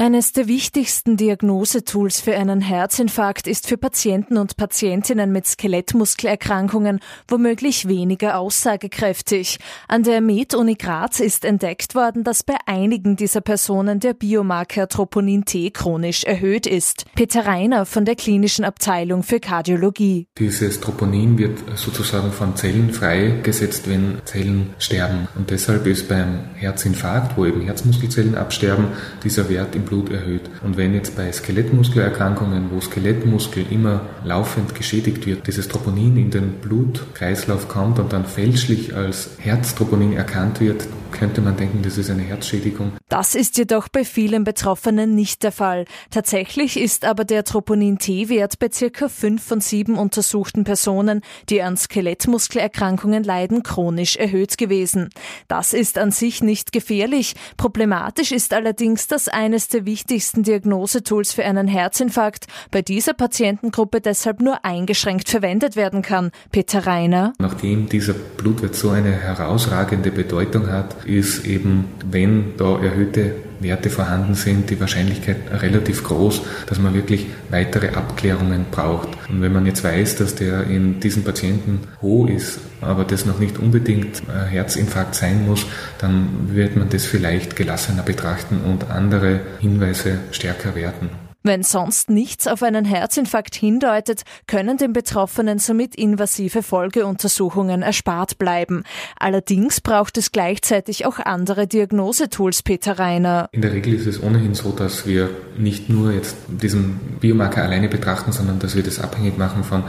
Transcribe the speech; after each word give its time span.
Eines 0.00 0.32
der 0.32 0.48
wichtigsten 0.48 1.18
Diagnosetools 1.18 2.22
für 2.22 2.34
einen 2.34 2.62
Herzinfarkt 2.62 3.46
ist 3.46 3.66
für 3.66 3.76
Patienten 3.76 4.38
und 4.38 4.56
Patientinnen 4.56 5.30
mit 5.30 5.46
Skelettmuskelerkrankungen 5.46 7.00
womöglich 7.28 7.86
weniger 7.86 8.38
aussagekräftig. 8.38 9.58
An 9.88 10.02
der 10.02 10.22
Med-Uni 10.22 10.76
Graz 10.76 11.20
ist 11.20 11.44
entdeckt 11.44 11.94
worden, 11.94 12.24
dass 12.24 12.42
bei 12.42 12.54
einigen 12.64 13.16
dieser 13.16 13.42
Personen 13.42 14.00
der 14.00 14.14
Biomarker 14.14 14.88
Troponin 14.88 15.44
T 15.44 15.70
chronisch 15.70 16.24
erhöht 16.24 16.66
ist. 16.66 17.04
Peter 17.14 17.44
Reiner 17.44 17.84
von 17.84 18.06
der 18.06 18.16
klinischen 18.16 18.64
Abteilung 18.64 19.22
für 19.22 19.38
Kardiologie. 19.38 20.28
Dieses 20.38 20.80
Troponin 20.80 21.36
wird 21.36 21.58
sozusagen 21.74 22.32
von 22.32 22.56
Zellen 22.56 22.94
freigesetzt, 22.94 23.86
wenn 23.86 24.22
Zellen 24.24 24.72
sterben. 24.78 25.28
Und 25.36 25.50
deshalb 25.50 25.86
ist 25.86 26.08
beim 26.08 26.54
Herzinfarkt, 26.54 27.36
wo 27.36 27.44
eben 27.44 27.60
Herzmuskelzellen 27.60 28.34
absterben, 28.34 28.86
dieser 29.22 29.50
Wert 29.50 29.76
im 29.76 29.89
Blut 29.90 30.10
erhöht. 30.10 30.42
Und 30.64 30.76
wenn 30.76 30.94
jetzt 30.94 31.16
bei 31.16 31.30
Skelettmuskelerkrankungen, 31.30 32.70
wo 32.70 32.80
Skelettmuskel 32.80 33.66
immer 33.70 34.02
laufend 34.24 34.74
geschädigt 34.74 35.26
wird, 35.26 35.46
dieses 35.46 35.68
Troponin 35.68 36.16
in 36.16 36.30
den 36.30 36.52
Blutkreislauf 36.52 37.68
kommt 37.68 37.98
und 37.98 38.12
dann 38.12 38.24
fälschlich 38.24 38.94
als 38.94 39.30
Herztroponin 39.38 40.12
erkannt 40.12 40.60
wird, 40.60 40.86
könnte 41.10 41.40
man 41.40 41.56
denken, 41.56 41.82
das 41.82 41.98
ist 41.98 42.10
eine 42.10 42.22
Herzschädigung. 42.22 42.92
Das 43.08 43.34
ist 43.34 43.58
jedoch 43.58 43.88
bei 43.88 44.04
vielen 44.04 44.44
Betroffenen 44.44 45.14
nicht 45.14 45.42
der 45.42 45.52
Fall. 45.52 45.84
Tatsächlich 46.10 46.78
ist 46.78 47.04
aber 47.04 47.24
der 47.24 47.44
Troponin-T-Wert 47.44 48.58
bei 48.58 48.68
circa 48.72 49.08
fünf 49.08 49.42
von 49.42 49.60
sieben 49.60 49.96
untersuchten 49.96 50.64
Personen, 50.64 51.22
die 51.48 51.62
an 51.62 51.76
Skelettmuskelerkrankungen 51.76 53.24
leiden, 53.24 53.62
chronisch 53.62 54.16
erhöht 54.16 54.58
gewesen. 54.58 55.10
Das 55.48 55.72
ist 55.72 55.98
an 55.98 56.10
sich 56.10 56.42
nicht 56.42 56.72
gefährlich. 56.72 57.34
Problematisch 57.56 58.32
ist 58.32 58.52
allerdings, 58.52 59.06
dass 59.06 59.28
eines 59.28 59.68
der 59.68 59.84
wichtigsten 59.86 60.42
Diagnosetools 60.42 61.32
für 61.32 61.44
einen 61.44 61.68
Herzinfarkt 61.68 62.46
bei 62.70 62.82
dieser 62.82 63.14
Patientengruppe 63.14 64.00
deshalb 64.00 64.40
nur 64.40 64.64
eingeschränkt 64.64 65.28
verwendet 65.28 65.76
werden 65.76 66.02
kann. 66.02 66.30
Peter 66.52 66.86
Reiner. 66.86 67.32
Nachdem 67.38 67.88
dieser 67.88 68.14
Blutwert 68.14 68.74
so 68.74 68.90
eine 68.90 69.12
herausragende 69.12 70.10
Bedeutung 70.10 70.68
hat, 70.68 70.99
ist 71.04 71.46
eben, 71.46 71.86
wenn 72.10 72.56
da 72.56 72.78
erhöhte 72.80 73.34
Werte 73.60 73.90
vorhanden 73.90 74.34
sind, 74.34 74.70
die 74.70 74.80
Wahrscheinlichkeit 74.80 75.36
relativ 75.60 76.02
groß, 76.04 76.42
dass 76.66 76.78
man 76.78 76.94
wirklich 76.94 77.26
weitere 77.50 77.90
Abklärungen 77.90 78.66
braucht. 78.70 79.08
Und 79.28 79.42
wenn 79.42 79.52
man 79.52 79.66
jetzt 79.66 79.84
weiß, 79.84 80.16
dass 80.16 80.34
der 80.34 80.64
in 80.64 81.00
diesen 81.00 81.24
Patienten 81.24 81.80
hoch 82.00 82.28
ist, 82.28 82.58
aber 82.80 83.04
das 83.04 83.26
noch 83.26 83.38
nicht 83.38 83.58
unbedingt 83.58 84.22
Herzinfarkt 84.50 85.14
sein 85.14 85.46
muss, 85.46 85.66
dann 85.98 86.50
wird 86.52 86.76
man 86.76 86.88
das 86.88 87.04
vielleicht 87.04 87.56
gelassener 87.56 88.02
betrachten 88.02 88.60
und 88.64 88.90
andere 88.90 89.40
Hinweise 89.60 90.18
stärker 90.30 90.74
werten. 90.74 91.10
Wenn 91.42 91.62
sonst 91.62 92.10
nichts 92.10 92.46
auf 92.46 92.62
einen 92.62 92.84
Herzinfarkt 92.84 93.54
hindeutet, 93.54 94.24
können 94.46 94.76
den 94.76 94.92
Betroffenen 94.92 95.58
somit 95.58 95.94
invasive 95.94 96.62
Folgeuntersuchungen 96.62 97.80
erspart 97.80 98.36
bleiben. 98.36 98.84
Allerdings 99.18 99.80
braucht 99.80 100.18
es 100.18 100.32
gleichzeitig 100.32 101.06
auch 101.06 101.18
andere 101.18 101.66
Diagnosetools, 101.66 102.62
Peter 102.62 102.98
Reiner. 102.98 103.48
In 103.52 103.62
der 103.62 103.72
Regel 103.72 103.94
ist 103.94 104.06
es 104.06 104.22
ohnehin 104.22 104.54
so, 104.54 104.72
dass 104.72 105.06
wir 105.06 105.30
nicht 105.56 105.88
nur 105.88 106.12
jetzt 106.12 106.36
diesen 106.48 107.00
Biomarker 107.20 107.62
alleine 107.62 107.88
betrachten, 107.88 108.32
sondern 108.32 108.58
dass 108.58 108.76
wir 108.76 108.82
das 108.82 109.00
abhängig 109.00 109.38
machen 109.38 109.64
von 109.64 109.84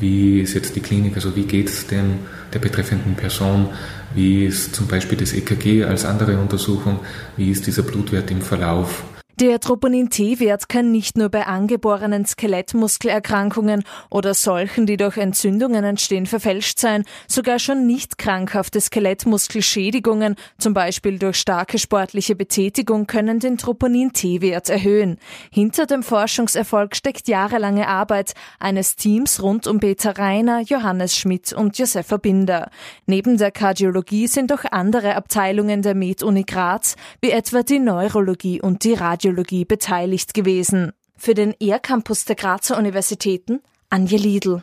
wie 0.00 0.40
ist 0.40 0.54
jetzt 0.54 0.74
die 0.74 0.80
Klinik, 0.80 1.16
also 1.16 1.36
wie 1.36 1.44
geht 1.44 1.68
es 1.68 1.86
denn 1.86 2.20
der 2.52 2.58
betreffenden 2.58 3.14
Person, 3.14 3.68
wie 4.14 4.46
ist 4.46 4.74
zum 4.74 4.86
Beispiel 4.86 5.18
das 5.18 5.32
EKG 5.32 5.84
als 5.84 6.04
andere 6.04 6.38
Untersuchung, 6.38 7.00
wie 7.36 7.50
ist 7.50 7.66
dieser 7.66 7.82
Blutwert 7.82 8.30
im 8.30 8.40
Verlauf. 8.40 9.04
Der 9.40 9.58
Troponin-T-Wert 9.58 10.68
kann 10.68 10.92
nicht 10.92 11.18
nur 11.18 11.28
bei 11.28 11.44
angeborenen 11.48 12.24
Skelettmuskelerkrankungen 12.24 13.82
oder 14.08 14.32
solchen, 14.32 14.86
die 14.86 14.96
durch 14.96 15.16
Entzündungen 15.16 15.82
entstehen, 15.82 16.26
verfälscht 16.26 16.78
sein. 16.78 17.02
Sogar 17.26 17.58
schon 17.58 17.84
nicht 17.84 18.16
krankhafte 18.16 18.80
Skelettmuskelschädigungen, 18.80 20.36
zum 20.58 20.72
Beispiel 20.72 21.18
durch 21.18 21.34
starke 21.34 21.78
sportliche 21.78 22.36
Betätigung, 22.36 23.08
können 23.08 23.40
den 23.40 23.58
Troponin-T-Wert 23.58 24.70
erhöhen. 24.70 25.18
Hinter 25.50 25.86
dem 25.86 26.04
Forschungserfolg 26.04 26.94
steckt 26.94 27.26
jahrelange 27.26 27.88
Arbeit 27.88 28.34
eines 28.60 28.94
Teams 28.94 29.42
rund 29.42 29.66
um 29.66 29.80
Peter 29.80 30.16
Reiner, 30.16 30.60
Johannes 30.60 31.16
Schmidt 31.16 31.52
und 31.52 31.76
Josefa 31.76 32.18
Binder. 32.18 32.70
Neben 33.06 33.36
der 33.36 33.50
Kardiologie 33.50 34.28
sind 34.28 34.52
auch 34.52 34.64
andere 34.70 35.16
Abteilungen 35.16 35.82
der 35.82 35.96
Med-Uni 35.96 36.44
Graz, 36.44 36.94
wie 37.20 37.32
etwa 37.32 37.64
die 37.64 37.80
Neurologie 37.80 38.62
und 38.62 38.84
die 38.84 38.94
Radiologie 38.94 39.23
Radiologie 39.24 39.64
beteiligt 39.64 40.34
gewesen. 40.34 40.92
Für 41.16 41.32
den 41.32 41.54
ER-Campus 41.58 42.26
der 42.26 42.36
Grazer 42.36 42.76
Universitäten 42.76 43.60
Anja 43.88 44.18
Liedl. 44.18 44.62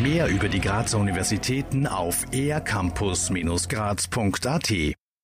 Mehr 0.00 0.28
über 0.28 0.48
die 0.48 0.60
Grazer 0.60 0.98
Universitäten 0.98 1.88
auf 1.88 2.24
ercampus-graz.at 2.32 4.96